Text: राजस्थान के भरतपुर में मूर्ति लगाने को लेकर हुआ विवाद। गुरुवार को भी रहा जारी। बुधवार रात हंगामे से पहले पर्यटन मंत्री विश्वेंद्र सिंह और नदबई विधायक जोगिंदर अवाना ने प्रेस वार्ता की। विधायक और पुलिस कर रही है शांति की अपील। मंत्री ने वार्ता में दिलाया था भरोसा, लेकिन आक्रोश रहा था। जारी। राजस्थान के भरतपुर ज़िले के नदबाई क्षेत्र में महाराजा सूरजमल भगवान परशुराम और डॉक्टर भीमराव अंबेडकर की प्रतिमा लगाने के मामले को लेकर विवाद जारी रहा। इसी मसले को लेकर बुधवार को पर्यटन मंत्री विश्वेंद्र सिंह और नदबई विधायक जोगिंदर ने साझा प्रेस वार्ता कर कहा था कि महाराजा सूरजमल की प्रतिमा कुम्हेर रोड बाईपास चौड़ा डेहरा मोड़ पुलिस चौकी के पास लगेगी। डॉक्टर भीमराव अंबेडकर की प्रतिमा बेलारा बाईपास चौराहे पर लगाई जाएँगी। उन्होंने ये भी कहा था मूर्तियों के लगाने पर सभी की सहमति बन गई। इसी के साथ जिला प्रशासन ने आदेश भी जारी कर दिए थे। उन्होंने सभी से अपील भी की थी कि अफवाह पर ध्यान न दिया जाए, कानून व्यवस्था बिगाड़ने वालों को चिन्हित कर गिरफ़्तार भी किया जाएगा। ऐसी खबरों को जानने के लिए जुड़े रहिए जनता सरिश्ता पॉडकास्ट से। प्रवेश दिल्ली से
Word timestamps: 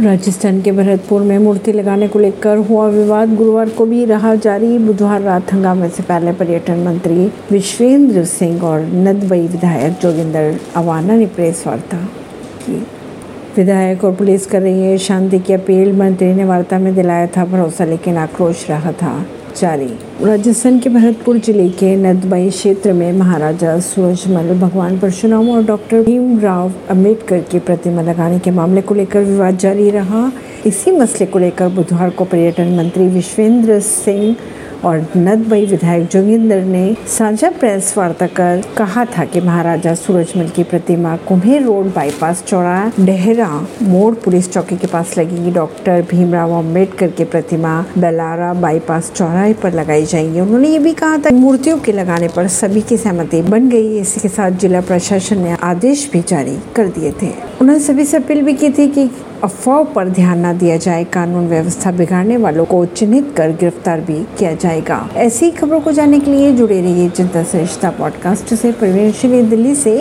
राजस्थान 0.00 0.60
के 0.62 0.72
भरतपुर 0.72 1.22
में 1.22 1.38
मूर्ति 1.38 1.72
लगाने 1.72 2.08
को 2.08 2.18
लेकर 2.18 2.56
हुआ 2.56 2.88
विवाद। 2.88 3.34
गुरुवार 3.34 3.68
को 3.68 3.86
भी 3.86 4.04
रहा 4.04 4.34
जारी। 4.34 4.78
बुधवार 4.78 5.20
रात 5.20 5.52
हंगामे 5.52 5.88
से 5.88 6.02
पहले 6.02 6.32
पर्यटन 6.32 6.78
मंत्री 6.78 7.32
विश्वेंद्र 7.50 8.24
सिंह 8.24 8.62
और 8.62 8.80
नदबई 8.80 9.40
विधायक 9.40 9.92
जोगिंदर 9.92 10.58
अवाना 10.76 11.16
ने 11.16 11.26
प्रेस 11.26 11.64
वार्ता 11.66 11.96
की। 11.96 12.86
विधायक 13.56 14.04
और 14.04 14.14
पुलिस 14.14 14.46
कर 14.46 14.62
रही 14.62 14.82
है 14.82 14.98
शांति 14.98 15.38
की 15.38 15.52
अपील। 15.52 15.92
मंत्री 15.92 16.34
ने 16.34 16.44
वार्ता 16.44 16.78
में 16.78 16.94
दिलाया 16.94 17.26
था 17.26 17.44
भरोसा, 17.44 17.84
लेकिन 17.84 18.16
आक्रोश 18.16 18.70
रहा 18.70 18.92
था। 18.92 19.26
जारी। 19.56 19.88
राजस्थान 20.22 20.78
के 20.80 20.90
भरतपुर 20.90 21.38
ज़िले 21.38 21.68
के 21.70 21.94
नदबाई 21.96 22.48
क्षेत्र 22.50 22.92
में 22.92 23.12
महाराजा 23.12 23.78
सूरजमल 23.80 24.52
भगवान 24.60 24.98
परशुराम 24.98 25.50
और 25.50 25.64
डॉक्टर 25.64 26.02
भीमराव 26.02 26.72
अंबेडकर 26.90 27.40
की 27.50 27.58
प्रतिमा 27.58 28.02
लगाने 28.02 28.38
के 28.38 28.50
मामले 28.50 28.82
को 28.82 28.94
लेकर 28.94 29.24
विवाद 29.24 29.58
जारी 29.58 29.90
रहा। 29.90 30.30
इसी 30.66 30.90
मसले 30.90 31.26
को 31.26 31.38
लेकर 31.38 31.68
बुधवार 31.68 32.10
को 32.10 32.24
पर्यटन 32.24 32.76
मंत्री 32.76 33.08
विश्वेंद्र 33.08 33.80
सिंह 33.80 34.34
और 34.84 35.06
नदबई 35.16 35.66
विधायक 35.66 36.06
जोगिंदर 36.06 36.62
ने 36.62 36.96
साझा 37.18 37.50
प्रेस 37.50 37.94
वार्ता 37.98 38.26
कर 38.26 38.62
कहा 38.76 39.04
था 39.04 39.24
कि 39.24 39.40
महाराजा 39.40 39.94
सूरजमल 39.94 40.48
की 40.48 40.62
प्रतिमा 40.62 41.16
कुम्हेर 41.16 41.62
रोड 41.62 41.86
बाईपास 41.86 42.44
चौड़ा 42.46 42.92
डेहरा 43.00 43.66
मोड़ 43.82 44.14
पुलिस 44.14 44.52
चौकी 44.52 44.76
के 44.76 44.86
पास 44.86 45.18
लगेगी। 45.18 45.50
डॉक्टर 45.50 46.02
भीमराव 46.10 46.52
अंबेडकर 46.58 47.10
की 47.10 47.24
प्रतिमा 47.24 47.84
बेलारा 47.98 48.52
बाईपास 48.54 49.12
चौराहे 49.16 49.52
पर 49.52 49.72
लगाई 49.72 50.04
जाएँगी। 50.04 50.40
उन्होंने 50.40 50.68
ये 50.68 50.78
भी 50.78 50.92
कहा 50.92 51.18
था 51.18 51.30
मूर्तियों 51.30 51.78
के 51.78 51.92
लगाने 51.92 52.28
पर 52.28 52.48
सभी 52.48 52.80
की 52.80 52.96
सहमति 52.96 53.42
बन 53.42 53.68
गई। 53.68 53.98
इसी 53.98 54.20
के 54.20 54.28
साथ 54.28 54.50
जिला 54.50 54.80
प्रशासन 54.80 55.38
ने 55.38 55.56
आदेश 55.62 56.10
भी 56.12 56.20
जारी 56.28 56.58
कर 56.76 56.86
दिए 56.88 57.12
थे। 57.22 57.30
उन्होंने 57.60 57.80
सभी 57.80 58.04
से 58.04 58.16
अपील 58.16 58.42
भी 58.42 58.52
की 58.52 58.70
थी 58.70 58.88
कि 58.88 59.10
अफवाह 59.44 59.82
पर 59.84 60.08
ध्यान 60.08 60.46
न 60.46 60.58
दिया 60.58 60.76
जाए, 60.76 61.04
कानून 61.04 61.48
व्यवस्था 61.48 61.90
बिगाड़ने 61.92 62.36
वालों 62.36 62.64
को 62.64 62.84
चिन्हित 62.86 63.34
कर 63.36 63.50
गिरफ़्तार 63.50 64.00
भी 64.00 64.26
किया 64.38 64.52
जाएगा। 64.54 65.08
ऐसी 65.16 65.50
खबरों 65.50 65.80
को 65.80 65.92
जानने 65.92 66.20
के 66.20 66.30
लिए 66.30 66.52
जुड़े 66.52 66.80
रहिए 66.80 67.08
जनता 67.08 67.42
सरिश्ता 67.42 67.90
पॉडकास्ट 67.90 68.54
से। 68.54 68.72
प्रवेश 68.72 69.24
दिल्ली 69.26 69.74
से 69.74 69.94